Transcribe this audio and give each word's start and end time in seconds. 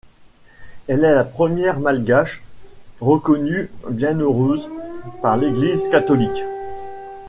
Elle 0.87 1.05
est 1.05 1.13
la 1.13 1.23
première 1.23 1.79
Malgache 1.79 2.41
reconnue 3.01 3.69
bienheureuse 3.87 4.67
par 5.21 5.37
l'Église 5.37 5.89
catholique. 5.89 6.43